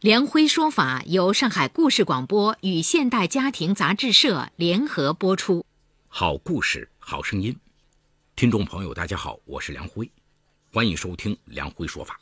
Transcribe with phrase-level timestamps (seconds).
[0.00, 5.66] 梁辉说法由上海故事广播与现代家庭杂志社联合播出。
[6.06, 7.56] 好故事，好声音。
[8.36, 10.08] 听众朋友，大家好，我是梁辉，
[10.72, 12.16] 欢迎收听梁辉说法。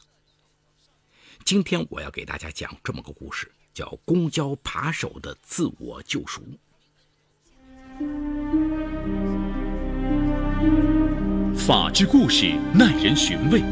[1.44, 6.40] 今天我要给大家讲这么个故事，叫《公交扒手的自我救赎》。
[11.54, 13.62] 法治故事耐人寻味，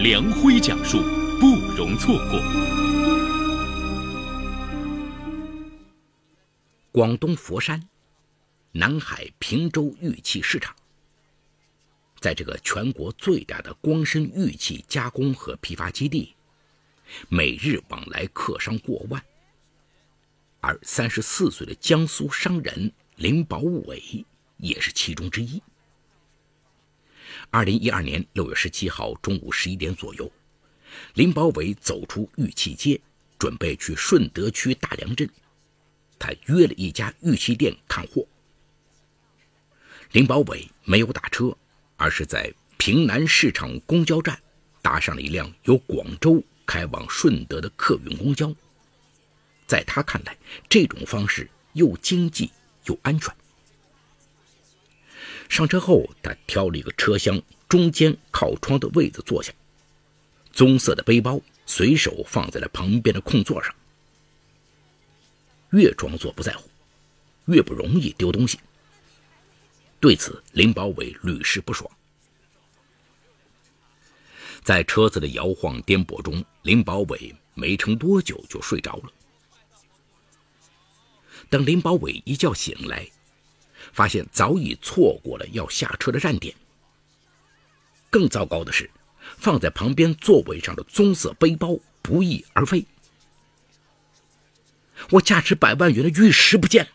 [0.00, 0.98] 梁辉讲述
[1.40, 2.83] 不容错过。
[6.94, 7.88] 广东佛山，
[8.70, 10.72] 南海平洲玉器市场，
[12.20, 16.36] 在这个全国最大的光身玉器加工和批发基地，
[17.28, 19.20] 每日往来客商过万。
[20.60, 24.24] 而三十四岁的江苏商人林宝伟
[24.58, 25.60] 也是其中之一。
[27.50, 30.30] 二零一二年六月十七号中午十一点左右，
[31.14, 33.00] 林宝伟走出玉器街，
[33.36, 35.28] 准备去顺德区大良镇。
[36.18, 38.26] 他约了一家玉器店看货。
[40.12, 41.56] 林宝伟没有打车，
[41.96, 44.38] 而是在平南市场公交站
[44.80, 48.54] 搭上了一辆由广州开往顺德的客运公交。
[49.66, 50.36] 在他看来，
[50.68, 52.50] 这种方式又经济
[52.84, 53.34] 又安全。
[55.48, 59.52] 上车后，他挑了一个车厢中间靠窗的位子坐下，
[60.52, 63.74] 棕色的背包随手放在了旁边的空座上。
[65.74, 66.70] 越装作不在乎，
[67.46, 68.60] 越不容易丢东西。
[69.98, 71.90] 对此，林宝伟屡试不爽。
[74.62, 79.12] 在车子的摇晃颠簸中，林宝伟没撑多久就睡着了。
[81.50, 83.06] 等林宝伟一觉醒来，
[83.92, 86.54] 发现早已错过了要下车的站点。
[88.10, 88.88] 更糟糕的是，
[89.38, 92.86] 放在旁边座位上的棕色背包不翼而飞。
[95.10, 96.90] 我价值百万元的玉石不见了！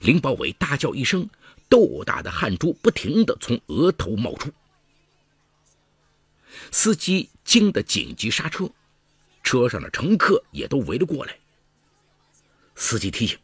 [0.00, 1.28] 林宝伟大叫一声，
[1.68, 4.52] 豆大的汗珠不停地从额头冒出。
[6.70, 8.70] 司机惊得紧急刹车，
[9.42, 11.38] 车上的乘客也都围了过来。
[12.74, 13.38] 司机提醒：“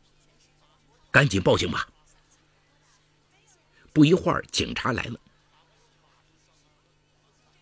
[1.10, 1.88] 赶紧报警吧！”
[3.92, 5.18] 不一会儿，警察来了，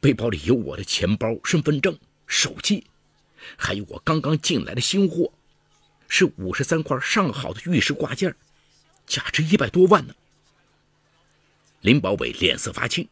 [0.00, 2.86] 背包里有我的钱包、身份证、手机，
[3.56, 5.32] 还有我刚刚进来的新货。
[6.14, 8.36] 是五十三块上好的玉石挂件，
[9.06, 10.14] 价值一百多万呢。
[11.80, 13.08] 林宝伟脸色发青。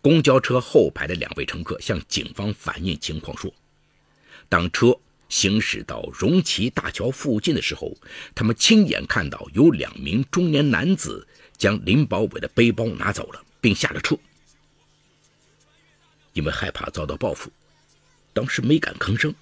[0.00, 3.52] 公交车后排的两位乘客向警方反映情况说，
[4.48, 4.98] 当车
[5.28, 7.94] 行驶到荣旗大桥附近的时候，
[8.34, 14.16] 他们亲眼看到有两名中年男子将林宝伟的背包拿走了，并下了车。
[16.32, 17.52] 因为害怕遭到报复，
[18.32, 19.34] 当时没敢吭声。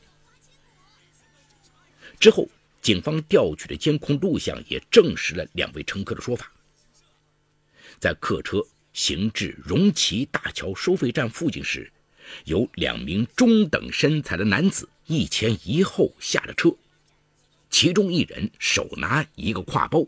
[2.19, 2.49] 之后，
[2.83, 6.51] 警方调取的监控录像也证实了两位乘客的说法。
[7.99, 11.91] 在客车行至荣旗大桥收费站附近时，
[12.45, 16.75] 有两名中等身材的男子一前一后下了车，
[17.71, 20.07] 其中一人手拿一个挎包。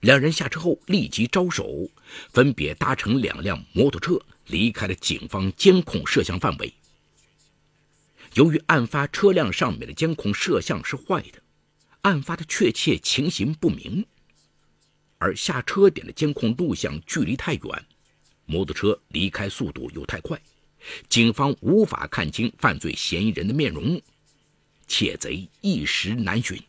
[0.00, 1.88] 两人下车后立即招手，
[2.30, 6.72] 分别搭乘两辆摩托车离开了警方监控摄像范围。
[8.34, 11.40] 由于案发车辆上面的监控摄像是坏的，
[12.02, 14.04] 案发的确切情形不明，
[15.18, 17.86] 而下车点的监控录像距离太远，
[18.44, 20.40] 摩托车离开速度又太快，
[21.08, 24.02] 警方无法看清犯罪嫌疑人的面容，
[24.88, 26.60] 窃贼一时难寻。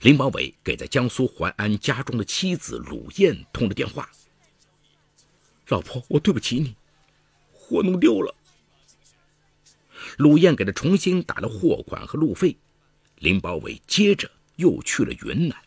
[0.00, 4.10] 林宝伟给在江苏淮安家中的妻子鲁燕通了电话
[5.68, 6.74] ：“老婆，我对不起你，
[7.52, 8.34] 货弄丢了。”
[10.16, 12.56] 鲁燕给他重新打了货款和路费，
[13.16, 15.58] 林宝伟接着又去了云南。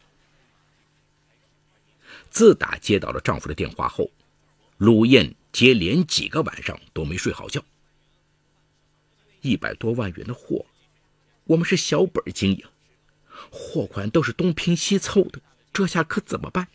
[2.30, 4.12] 自打接到了丈夫的电话后，
[4.78, 7.64] 鲁燕接连几个晚上都没睡好觉。
[9.42, 10.66] 一百多万元的货，
[11.46, 12.66] 我们是小本经营，
[13.52, 15.42] 货款都是东拼西凑的，
[15.72, 16.68] 这下可怎么办？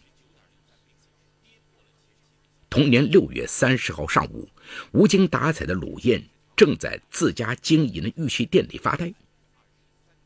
[2.70, 4.48] 同年六月三十号上午，
[4.92, 6.28] 无精打采的鲁燕。
[6.62, 9.12] 正在自家经营的玉器店里发呆，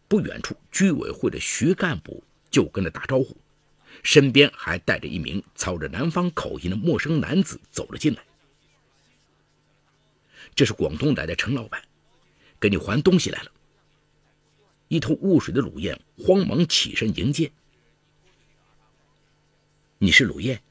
[0.07, 3.35] 不远处居委会的徐干部就跟着打招呼，
[4.03, 8.23] 身边还带着一名操着南方口音的陌生男子走了进来。
[10.55, 11.83] 这是广东来的陈老板，
[12.61, 13.51] 给你还东西来了。
[14.89, 17.51] 一头雾水的鲁燕慌忙起身迎接。
[19.97, 20.63] 你是鲁燕，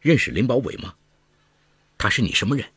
[0.00, 0.96] 认识林保伟吗？
[1.96, 2.68] 他是你什么人？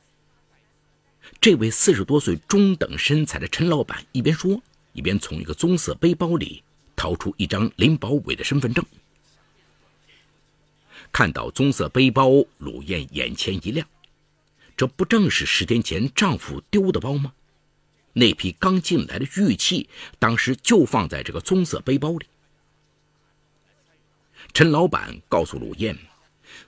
[1.40, 4.62] 这位四十多岁、中等身材的陈老板一边说，
[4.94, 6.64] 一边从一个棕色背包里
[6.96, 8.84] 掏出一张林保伟的身份证。
[11.12, 13.88] 看到棕色背包，鲁燕眼前一亮，
[14.76, 17.34] 这不正是十天前丈夫丢的包吗？
[18.14, 19.88] 那批刚进来的玉器，
[20.18, 22.26] 当时就放在这个棕色背包里。
[24.54, 25.96] 陈老板告诉鲁燕，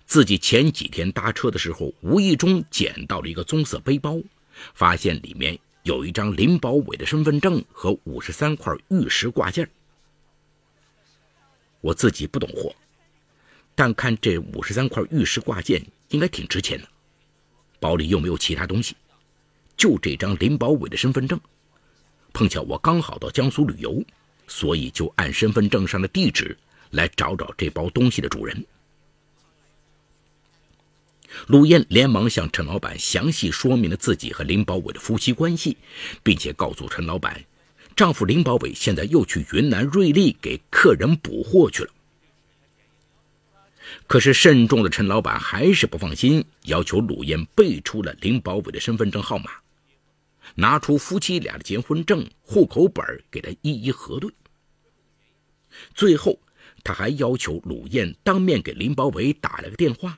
[0.06, 4.19] 自己前几天搭车的时候，无意中捡到了一个棕色背包，
[4.74, 9.70] 发现里面有一张林保伟的身份证和五十三块玉石挂件。
[11.82, 12.76] 我自己不懂货，
[13.76, 16.88] 但看这五十三块玉石挂件应该挺值钱的。
[17.80, 18.96] 包里又没有其他东西，
[19.78, 21.40] 就这张林保伟的身份证。
[22.34, 24.04] 碰巧我刚好到江苏旅游，
[24.48, 26.58] 所以就按身份证上的地址。
[26.94, 28.66] 来找找这包东西的主人。
[31.48, 35.78] 陆燕连忙向陈老板详细说明了自己和林保伟的夫妻关系，
[36.24, 37.44] 并且告诉陈老板，
[37.96, 41.92] 丈夫林保伟现在又去云南瑞丽给客人补货去了。
[44.08, 49.52] 可是慎重的陈老板还是不放心，要求鲁燕背出了林保伟的身份证号码，
[50.56, 54.31] 拿出夫妻俩的结婚证、户口本给他一一核对。
[55.94, 56.40] 最后。
[56.81, 60.18] 他还要求鲁燕当面给林保伟打了个电话，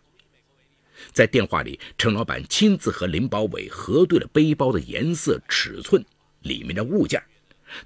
[1.12, 6.04] 在电话里，陈老板亲自和林保伟核对了背包的颜色、尺寸、
[6.42, 7.22] 里面的物件，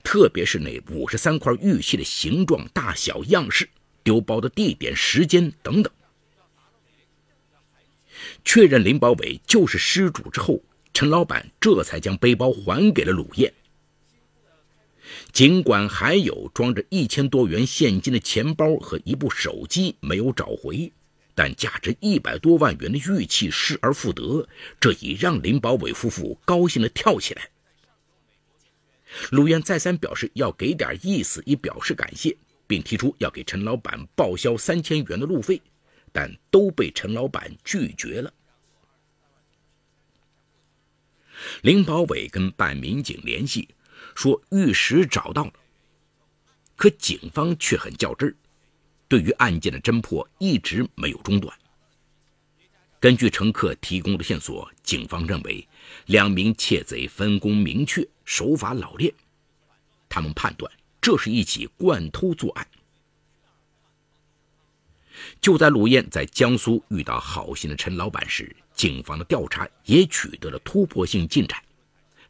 [0.03, 3.67] 特别是那五十三块玉器的形状、大小、样式、
[4.03, 5.91] 丢包的地点、时间等等。
[8.43, 10.61] 确认林保伟就是失主之后，
[10.93, 13.53] 陈老板这才将背包还给了鲁燕。
[15.31, 20.91] 尽管还有装着一千多元现金的钱包和一部手机没有找回，
[21.35, 24.47] 但价值一百多万元的玉器失而复得，
[24.79, 27.49] 这已让林保伟夫妇高兴的跳起来。
[29.29, 32.35] 鲁燕再三表示要给点意思以表示感谢，
[32.65, 35.61] 并提出要给陈老板报销三千元的路费，
[36.11, 38.33] 但都被陈老板拒绝了。
[41.61, 43.69] 林保伟跟办案民警联系。
[44.13, 45.53] 说玉石找到了，
[46.77, 48.33] 可警方却很较真，
[49.07, 51.57] 对于案件的侦破一直没有中断。
[52.99, 55.67] 根据乘客提供的线索，警方认为
[56.07, 59.13] 两名窃贼分工明确，手法老练。
[60.09, 62.67] 他们判断这是一起惯偷作案。
[65.39, 71.61] 就在鲁燕在江苏遇到好心的陈老板时，警方的调查也取得了突破性进展，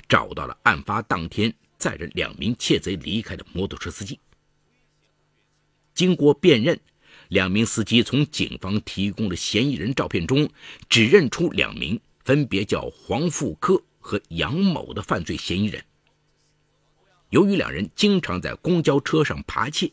[0.10, 1.54] 找到了案发当天。
[1.78, 4.18] 载着两名窃贼离开的摩托车司机，
[5.96, 6.80] 经过辨认，
[7.30, 10.48] 两名司机从警方提供的嫌疑人照片中
[10.90, 15.84] 指认出两名分别叫黄富科和杨某的犯罪嫌疑人。
[17.30, 19.92] 由于两人经常在公交车上扒窃，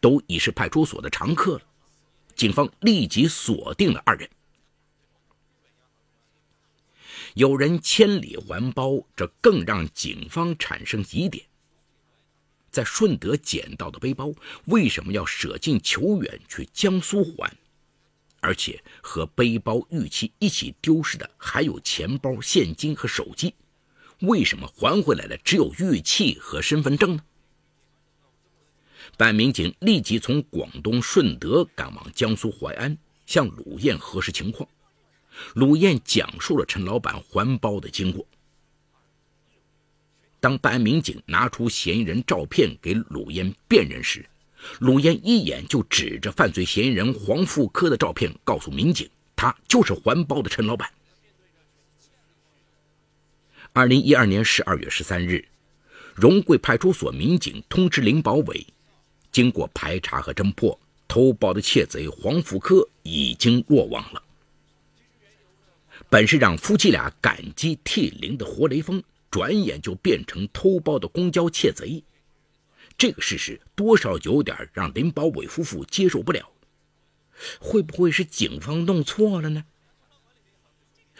[0.00, 1.62] 都已是派出所的常客了，
[2.34, 4.30] 警方立即锁定了二人。
[7.34, 11.44] 有人千里还包，这更让警方产生疑点。
[12.74, 14.32] 在顺德捡到的背包，
[14.66, 17.50] 为什么要舍近求远去江苏还？
[18.40, 23.54] 而且和背包玉器一起丢失的还有钱包、现金和手机，
[24.20, 27.24] 为什么还回来的只有玉器和身份证呢？
[29.16, 34.68] 办案民警立即从广东顺德赶往江苏淮安，向鲁燕核实情况。
[35.54, 38.26] 鲁燕讲述了陈老板还包的经过。
[40.44, 44.22] 当办案民警拿出嫌疑人照片给鲁燕辨认时，
[44.78, 50.92] 鲁燕一眼就指着犯罪嫌疑人黄富科的照片，告诉民警，他就是环包的陈老板。
[53.72, 55.48] 二零一二年十二月十三日，
[56.14, 58.66] 荣贵派出所民警通知林保伟，
[59.32, 64.22] 经过排查和侦破，偷包的窃贼黄富科已经落网了。
[66.10, 69.02] 本是让夫妻俩感激涕零的活雷锋，
[69.34, 72.04] 转眼就变成偷包的公交窃贼。
[72.96, 76.52] 这个事实多少有点让林保伟夫妇接受不了。
[77.58, 79.64] 会不会是警方弄错了呢？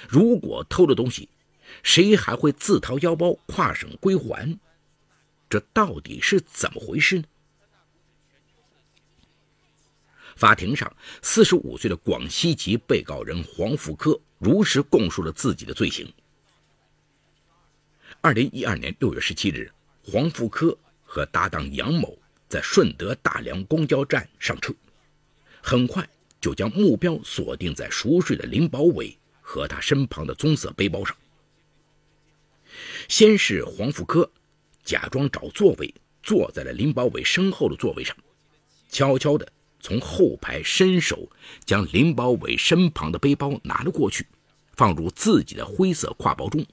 [0.08, 1.28] 如果偷了东西，
[1.82, 4.60] 谁还会自掏腰包跨省归还？
[5.50, 7.24] 这到底是怎么回事呢？
[10.36, 16.08] 法庭上，四十五岁的广西籍被告人黄福科如实供述了自己的罪行。
[18.24, 19.70] 二零一二年六月十七日，
[20.02, 24.72] 黄富科和搭档杨某在顺德大良公交站上车，
[25.60, 26.08] 很快
[26.40, 31.14] 就将目标锁定在熟睡的林保伟和他身旁的棕色背包上。
[33.10, 34.30] 先是黄富科
[34.82, 38.16] 假装找座位，坐在了林保伟身后的座位上，
[38.88, 39.46] 悄悄地
[39.80, 41.30] 从后排伸手
[41.66, 44.26] 将林保伟身旁的背包拿了过去，
[44.72, 46.64] 放入自己的灰色挎包中。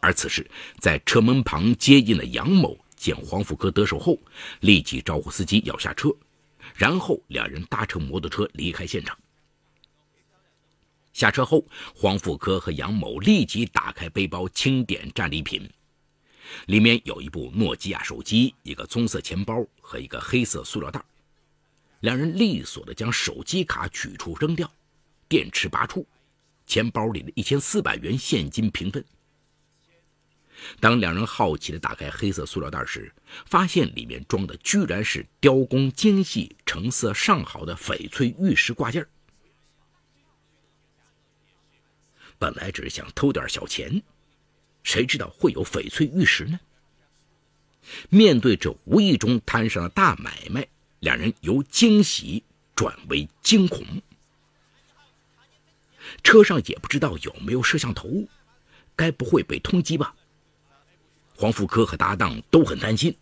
[0.00, 4.18] 而此时，在车门旁接应的杨某见黄福科得手后，
[4.60, 6.10] 立即招呼司机要下车，
[6.74, 9.16] 然后两人搭乘摩托车离开现场。
[11.12, 15.68] 下车后，黄福科和杨某立即打开背包清点战利品，
[16.66, 21.02] 里面有一部诺基亚手机、一个棕色钱包和一个黑色塑料袋。
[22.00, 24.72] 两人利索地将手机卡取出扔掉，
[25.28, 26.06] 电池拔出，
[26.66, 29.04] 钱包里的一千四百元现金平分。
[30.78, 33.12] 当两人好奇地打开黑色塑料袋时，
[33.46, 39.06] 发现里面装的居然是雕工精细、成色上好的翡翠玉石挂件。
[42.38, 44.02] 本来只是想偷点小钱，
[44.82, 46.58] 谁知道会有翡翠玉石呢？
[48.08, 50.66] 面对这无意中摊上的大买卖，
[51.00, 53.84] 两人由惊喜转为惊恐。
[56.22, 58.08] 车上也不知道有没有摄像头，
[58.96, 60.14] 该不会被通缉吧？
[61.40, 63.16] 黄福科和搭档都很担心，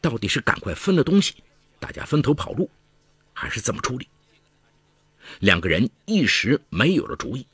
[0.00, 1.34] 到底是赶快分了东西，
[1.80, 2.70] 大家分头跑路，
[3.32, 4.08] 还是怎么处理？
[5.40, 7.44] 两个人一时没有了主意。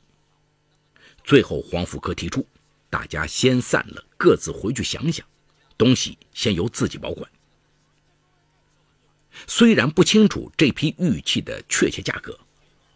[1.23, 2.47] 最后，黄福科提出，
[2.91, 5.25] 大家先散了，各自回去想想，
[5.75, 7.27] 东西先由自己保管。
[9.47, 12.39] 虽然不清楚这批玉器的确切价格，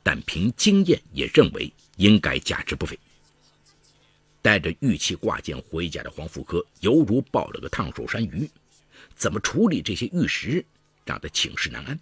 [0.03, 2.99] 但凭经验也认为应该价值不菲。
[4.47, 8.49] 带着玉器挂件回家的黄福科犹如抱了个烫手山芋，
[9.13, 10.63] 怎么处理这些玉石，
[11.03, 11.99] 让他寝食难安。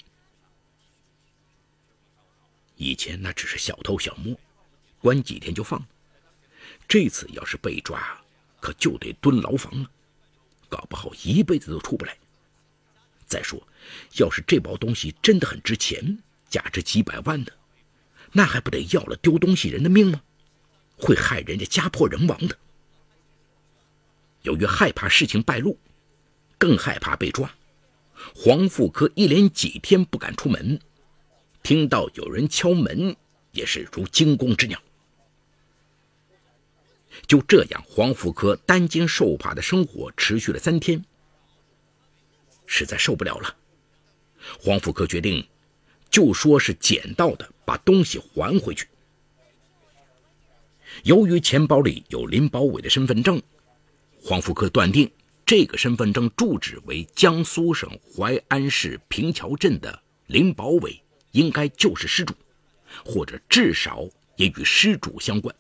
[2.75, 4.39] 以前那只是小偷小摸，
[4.99, 5.79] 关几天就放；
[6.87, 7.99] 这次要是被抓，
[8.59, 9.89] 可就得蹲牢房了，
[10.69, 12.15] 搞不好一辈子都出不来。
[13.25, 13.59] 再说，
[14.19, 17.51] 要是这包东西真的很值钱，价值几百万的，
[18.33, 20.21] 那还不得要了丢东西人的命吗？
[20.97, 22.57] 会害人家家破人亡的。
[24.43, 25.77] 由于害怕事情败露，
[26.57, 27.53] 更害怕被抓，
[28.35, 30.79] 黄富科一连几天不敢出门。
[31.63, 33.15] 听到有人敲门，
[33.51, 34.79] 也是如惊弓之鸟。
[37.25, 41.03] 就这样，黄富科担惊受怕的生活持续了三天，
[42.67, 43.55] 实在受不了了。
[44.59, 45.47] 黄富科决定，
[46.11, 48.87] 就说是捡到的，把东西还回去。
[51.03, 53.41] 由于钱包里有林保伟的身份证，
[54.21, 55.09] 黄福科断定
[55.45, 60.99] 这个身份证住址为江苏省淮安市平桥镇的林保伟
[61.31, 62.33] 应该就是失主，
[63.05, 65.53] 或者至少也与失主相关。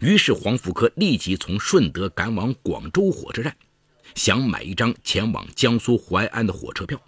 [0.00, 3.56] 于是黄福科立即从顺德赶往广州火车站，
[4.14, 7.00] 想买一张前往江苏淮安的火车票。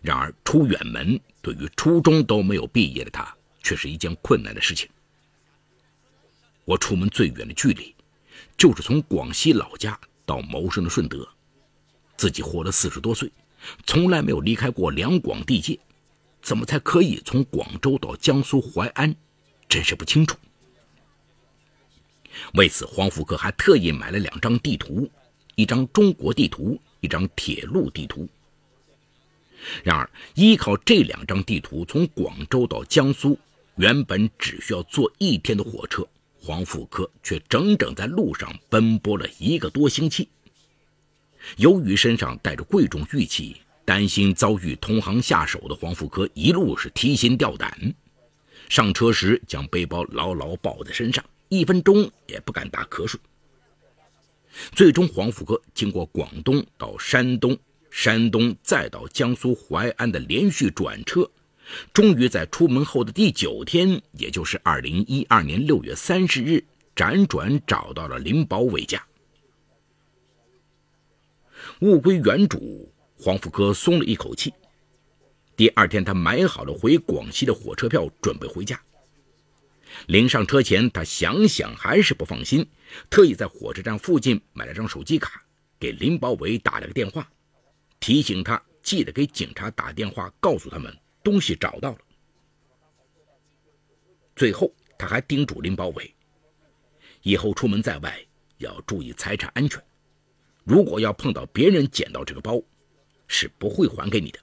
[0.00, 4.88] 然而出远门对于初中都没有毕业的他，却是一件困难的事情。
[6.68, 7.94] 我出门最远的距离，
[8.58, 11.26] 就是从广西老家到谋生的顺德。
[12.14, 13.32] 自己活了四十多岁，
[13.86, 15.78] 从来没有离开过两广地界，
[16.42, 19.16] 怎么才可以从广州到江苏淮安？
[19.66, 20.36] 真是不清楚。
[22.52, 25.10] 为此，黄福科还特意买了两张地图，
[25.54, 28.28] 一张中国地图，一张铁路地图。
[29.82, 33.38] 然而，依靠这两张地图从广州到江苏，
[33.76, 36.06] 原本只需要坐一天的火车。
[36.40, 40.28] 黄富科却整整在路上奔波了一个多星期。
[41.56, 47.94] 由于身上带着贵重玉器，担心遭遇同行下手的黄富科一路是提心吊胆。
[48.68, 53.18] 上车时将背包牢牢抱在身上，一分钟也不敢打瞌睡。
[54.72, 57.56] 最终，黄富科经过广东到山东，
[57.90, 61.28] 山东再到江苏淮安的连续转车。
[61.92, 66.64] 终于在出门后的第九天，也就是二零一二年六月三十日，
[66.96, 69.04] 辗转找到了林保伟家。
[71.80, 74.52] 物归原主，黄福科松了一口气。
[75.56, 78.80] 第二天，他买好了回广西的火车票，准备回家。
[80.06, 82.66] 临上车前，他想想还是不放心，
[83.10, 85.42] 特意在火车站附近买了张手机卡，
[85.80, 87.28] 给林保伟打了个电话，
[87.98, 90.96] 提醒他记得给警察打电话，告诉他们
[91.28, 91.98] 东西找到了。
[94.34, 96.14] 最后，他还叮嘱林保伟，
[97.20, 98.18] 以后出门在外
[98.56, 99.78] 要注意财产安全，
[100.64, 102.58] 如果要碰到别人捡到这个包，
[103.26, 104.38] 是不会还给你的。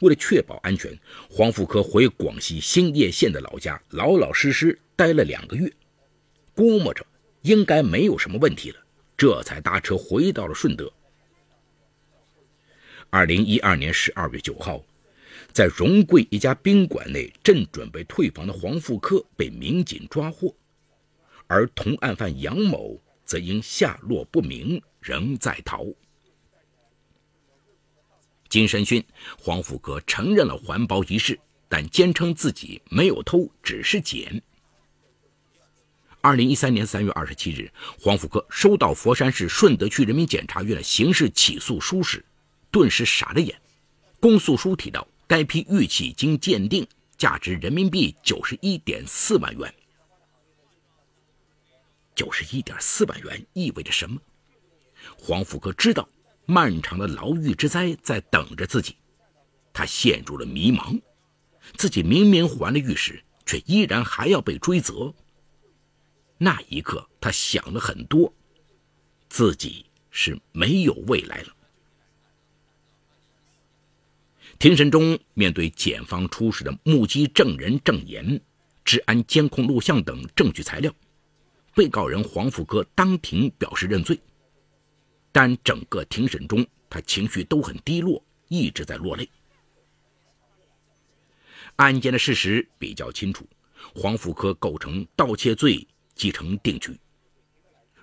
[0.00, 0.94] 为了确保安全，
[1.30, 5.72] 黄富科回广西兴业县的老家，老老实实待了两个月，
[6.54, 7.02] 估摸着
[7.40, 10.92] 应该没有什么问题了，这才搭车回到了顺德。
[13.14, 14.82] 二零一二年十二月九号，
[15.52, 20.56] 在荣贵一家宾馆内，正准备退房的黄富科被民警抓获，
[21.46, 25.84] 而同案犯杨某则因下落不明，仍在逃。
[28.48, 29.04] 经审讯，
[29.38, 31.38] 黄富科承认了环包一事，
[31.68, 34.42] 但坚称自己没有偷，只是捡。
[36.22, 42.24] 二零一三年三月二十七日，黄富科收到佛山市顺德区人民检察院的刑事起诉书时，
[42.72, 43.56] 顿时傻了眼。
[44.18, 46.84] 公诉书提到，该批玉器经鉴定，
[47.16, 49.72] 价值人民币九十一点四万元。
[52.16, 54.20] 九十一点四万元意味着什么？
[55.16, 56.08] 黄富哥知道。
[56.44, 58.96] 漫长的牢狱之灾在等着自己，
[59.72, 61.00] 他陷入了迷茫。
[61.76, 65.14] 自己明明还了玉石，却依然还要被追责。
[66.36, 68.30] 那一刻，他想了很多，
[69.28, 71.56] 自己是没有未来了。
[74.62, 78.40] 庭审中，面对检方出示的目击证人证言、
[78.84, 80.94] 治安监控录像等证据材料，
[81.74, 84.16] 被告人黄富科当庭表示认罪。
[85.32, 89.28] 但整个庭审中，他情绪都很低落，一直在落泪。
[91.74, 93.44] 案件的事实比较清楚，
[93.96, 96.96] 黄富科构成盗窃罪，即成定局。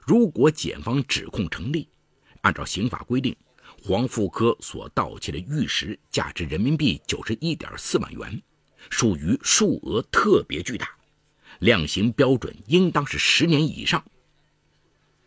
[0.05, 1.87] 如果检方指控成立，
[2.41, 3.33] 按照刑法规定，
[3.83, 8.41] 黄富科所盗窃的玉石价值人民币九十一点四万元，
[8.89, 10.89] 属于数额特别巨大，
[11.59, 14.03] 量刑标准应当是十年以上。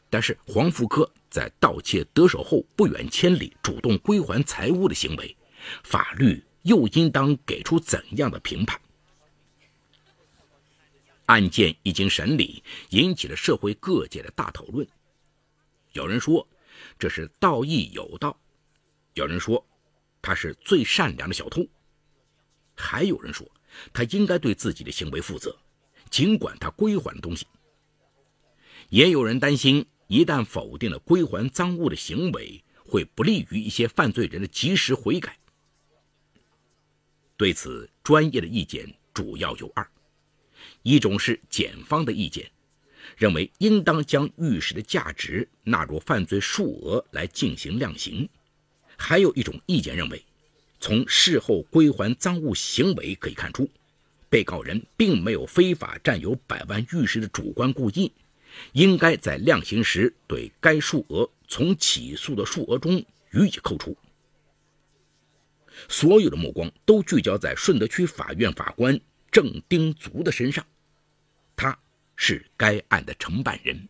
[0.08, 1.10] 但是黄富科。
[1.32, 5.34] 在盗窃得手后不远千里主动归还财物的行为，
[5.82, 8.78] 法律又应当给出怎样的评判？
[11.24, 14.86] 案件一经审理，引起了社会各界的大讨论。
[15.92, 16.46] 有人说
[16.98, 18.38] 这是道义有道，
[19.14, 19.64] 有人说
[20.20, 21.66] 他是最善良的小偷，
[22.75, 23.51] 还有人说
[23.92, 25.57] 他应该对自己的行为负责，
[26.11, 27.46] 尽管他归还东西。
[28.88, 29.87] 也有人担心。
[30.09, 35.38] 一旦否定了归还赃物的行为，会不利于一些犯罪人的及时悔改。
[37.35, 39.88] 对此，专业的意见主要有二：
[40.83, 42.53] 一种是检方的意见，
[43.16, 48.29] 认为应当将玉石的价值纳入犯罪数额来进行量刑；
[49.02, 50.24] 还有一种意见认为，
[50.78, 53.68] 从事后归还赃物行为可以看出，
[54.30, 58.12] 被告人并没有非法占有百万玉石的主观故意。
[58.72, 63.96] 应该在量刑时对该数额从起诉的数额中予以扣除。
[65.88, 68.98] 所有的目光都聚焦在顺德区法院法官
[69.32, 70.64] 郑丁足的身上，
[71.56, 71.76] 他
[72.14, 73.88] 是该案的承办人。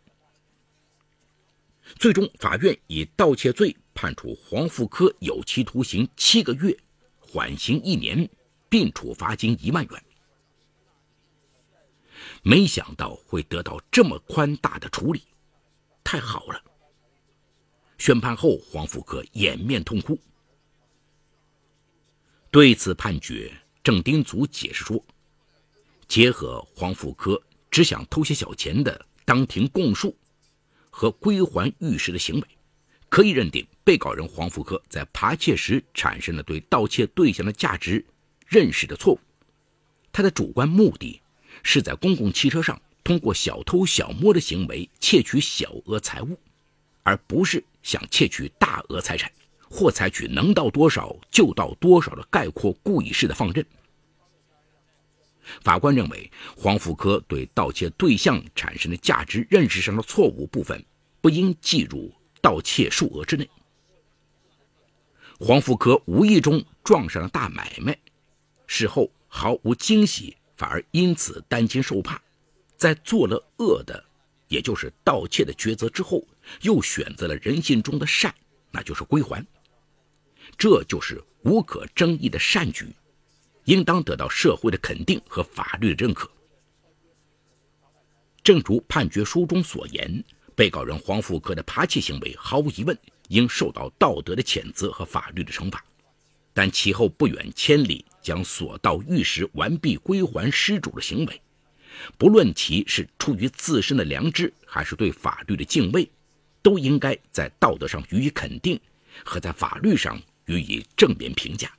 [1.98, 6.76] 最终，法院以盗窃罪判处黄富科有期徒刑七个月，
[7.20, 8.28] 缓刑一年，
[8.68, 10.04] 并处罚金一万元。
[12.42, 15.22] 没想到会得到这么宽大的处理，
[16.02, 16.60] 太好了。
[17.96, 20.18] 宣判后，黄富科掩面痛哭。
[22.50, 25.00] 对此判决，郑丁祖解释说
[26.08, 30.18] ：“结合黄富科只想偷些小钱的当庭供述
[30.90, 32.48] 和归还玉石的行为，
[33.12, 38.02] 可以认定被告人黄福科在扒窃时产生了对盗窃对象的价值
[38.48, 39.20] 认识的错误，
[40.10, 41.20] 他的主观目的。”
[41.62, 46.36] 是在公共汽车上通过小偷小摸的行为窃取小额财物，
[47.02, 49.30] 而不是想窃取大额财产，
[49.68, 53.64] 或采取能盗多少就盗多少的概括故意式的放任。
[55.60, 60.82] 法官认为，黄福科对盗窃对象产生的价值认识上的错误部分，
[61.20, 62.10] 不应计入
[62.42, 63.48] 盗窃数额之内。
[65.40, 67.98] 黄富科无意中撞上了大买卖，
[68.66, 70.36] 事后毫无惊喜。
[70.54, 72.22] 反而因此担惊受怕，
[72.76, 74.04] 在做了恶的，
[74.46, 76.24] 也就是盗窃的抉择之后，
[76.60, 78.32] 又选择了人性中的善，
[78.70, 79.44] 那就是归还。
[80.56, 82.94] 这就是无可争议的善举，
[83.64, 86.30] 应当得到社会的肯定和法律的认可。
[88.44, 90.22] 正如判决书中所言，
[90.54, 92.96] 被告人黄福科的扒窃行为毫无疑问
[93.28, 95.84] 应受到道德的谴责和法律的惩罚，
[96.52, 101.40] 但其后不远千里将所盗玉石完璧归还失主的行为，
[102.18, 106.08] 不论其是出于自身的良知还是对法律的敬畏，
[106.62, 108.78] 都应该在道德上予以肯定，
[109.24, 111.72] 和在法律上予以正面评价，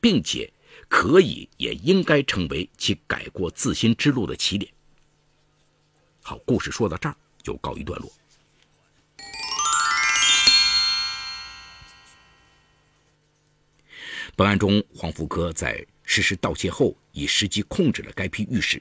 [0.00, 0.52] 并且
[0.88, 4.70] 可以也应该成为其改过自新之路的起点。
[6.22, 8.10] 好，故事说到这儿就告一段落。
[14.36, 18.80] 本案中，黄福科在实施盗窃后，已实际控制了该批玉石。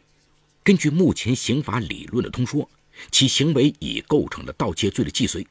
[0.64, 2.70] 根据目前刑法理论的通说，
[3.12, 5.46] 其行为已构成了盗窃罪的既遂。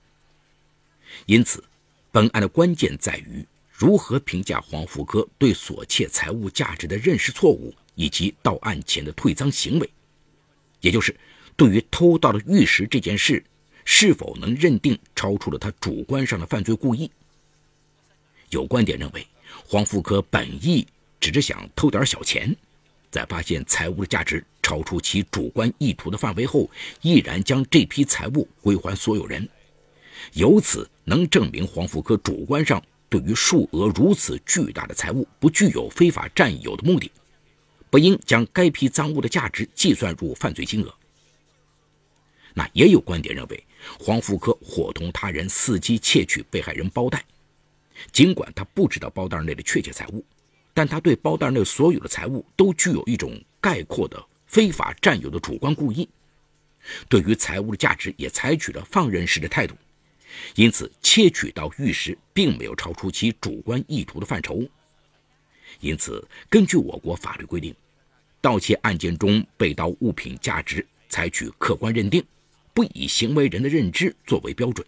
[1.26, 1.62] 因此，
[2.10, 9.90] 本案的关键在于如何评价黄福科对所窃财物价值的认识错误，以及到案前的退赃行为，
[10.80, 11.14] 也就是。
[11.56, 13.42] 对于偷盗的玉石这件事，
[13.84, 17.10] 是否能认定超出了他主观上的犯罪故意？
[18.50, 19.26] 有观点认为，
[19.66, 20.86] 黄福科本意
[21.18, 22.54] 只是想偷点小钱，
[23.10, 26.70] 在发现财物的价值超出其主观意图的范围后，
[27.02, 29.48] 毅然将这批财物归还所有人，
[30.34, 37.10] 由此能证明黄福科主观上对于数额如此巨大的财物不具有非法占有的目的，
[37.90, 40.94] 不应将该批赃物的价值计算入犯罪金额。
[42.54, 43.64] 那也有观点认为，
[44.00, 47.24] 黄福科伙同他人伺机窃取被害人包袋，
[48.10, 50.24] 尽管他不知道包袋内的确切财物，
[50.74, 56.08] 但他对包袋内所有的财物都具有一种概括的非法占有的主观故意，
[57.08, 59.76] 对于财物的价值也采取了放任式的态度，
[60.56, 64.66] 因此窃取到玉石并没有超出其主观意图的范畴。
[65.80, 67.74] 因此，根据我国法律规定，
[68.40, 72.24] 盗窃案件中被盗物品价值采取客观认定。
[72.74, 74.86] 不以行为人的认知作为标准，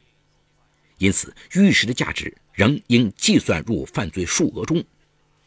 [0.99, 4.81] 因此玉石的价值仍应计算入犯罪数额中，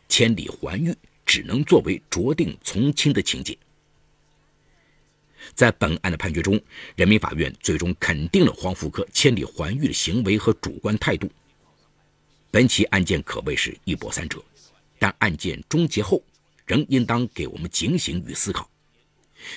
[0.10, 0.93] 千里还玉
[1.26, 3.58] 只能作为酌定从轻的情节。
[5.56, 6.62] 在本案的判决中，
[6.98, 11.32] 人民法院最终肯定了黄福科千里还玉的行为和主观态度。
[12.52, 14.43] 本起案件可谓是一波三折，
[15.04, 16.24] 但案件终结后，
[16.66, 18.70] 仍应当给我们警醒与思考。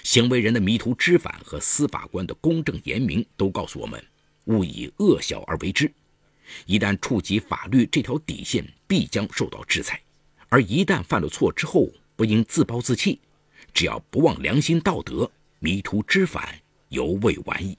[0.02, 4.04] 行为人的迷途知返和司法官的公正严明，都告诉我们：
[4.46, 5.88] 勿以恶小而为之。
[6.64, 10.02] 一旦触及法律这条底线，必将受到制裁。
[10.48, 13.20] 而一旦犯了错之后，不应自暴自弃，
[13.72, 15.30] 只要不忘良心道德，
[15.60, 17.78] 迷途知返犹未晚矣。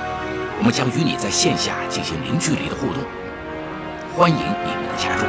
[0.61, 3.01] 我们将与你在线下进行零距离的互动，
[4.15, 4.41] 欢迎你
[4.75, 5.25] 们的加入。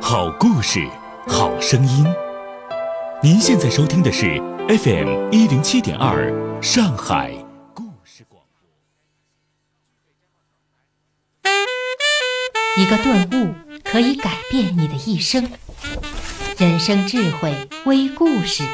[0.00, 0.88] 好故事，
[1.26, 2.06] 好声音。
[3.20, 6.32] 您现在收听的是 FM 一零七点二
[6.62, 7.34] 上海
[7.74, 8.40] 故事广
[11.42, 11.50] 播。
[12.80, 15.50] 一个顿悟可以改变你的一生，
[16.58, 17.52] 人生智慧
[17.84, 18.64] 微故事。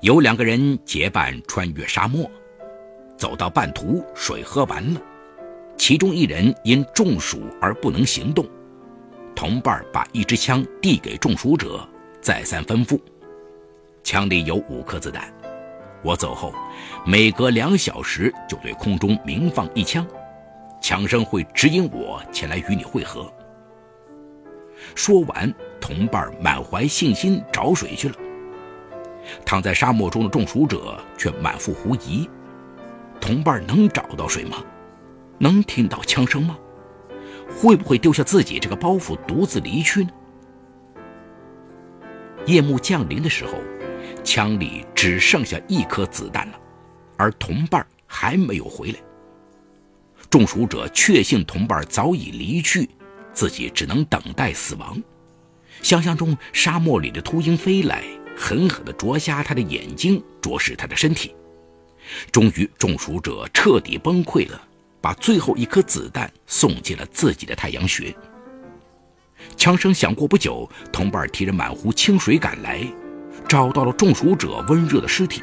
[0.00, 2.30] 有两个人结伴穿越沙漠，
[3.18, 5.00] 走到半途，水喝完了。
[5.76, 8.48] 其中一人因中暑而不能行动，
[9.34, 11.86] 同伴把一支枪递给中暑者，
[12.22, 12.98] 再三吩咐
[14.02, 15.30] ：“枪里有五颗子弹，
[16.02, 16.52] 我走后，
[17.06, 20.06] 每隔两小时就对空中鸣放一枪，
[20.80, 23.32] 枪声会指引我前来与你会合。”
[24.96, 28.14] 说完，同伴满怀信心找水去了。
[29.44, 32.28] 躺在沙漠中的中暑者却满腹狐疑：
[33.20, 34.56] 同伴能找到水吗？
[35.38, 36.58] 能听到枪声吗？
[37.48, 40.10] 会不会丢下自己这个包袱独自离去呢？
[42.46, 43.52] 夜幕降临的时候，
[44.24, 46.60] 枪里只剩下一颗子弹了，
[47.16, 48.98] 而同伴还没有回来。
[50.30, 52.88] 中暑者确信同伴早已离去，
[53.32, 55.00] 自己只能等待死亡。
[55.82, 58.04] 想象中沙漠里的秃鹰飞来，
[58.36, 61.34] 狠狠地啄瞎他的眼睛，啄食他的身体。
[62.30, 64.60] 终于，中暑者彻底崩溃了，
[65.00, 68.14] 把最后一颗子弹送进了自己的太阳穴。
[69.56, 72.86] 枪声响过不久，同伴提着满壶清水赶来，
[73.52, 75.42] 找到了中暑者温热的尸体。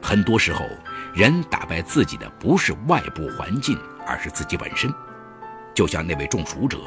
[0.00, 0.64] 很多时候，
[1.12, 4.90] 人打败自己的不是外部环境，而是自己本身。
[5.74, 6.78] 就像那位中暑者，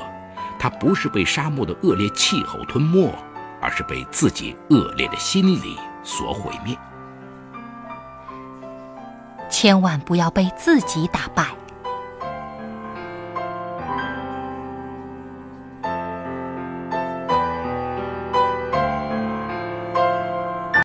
[0.58, 3.13] 他不是被沙漠的恶劣气候吞没，
[3.62, 6.76] 而是被自己恶劣的心理所毁灭。
[9.48, 11.46] 千万不要被自己打败。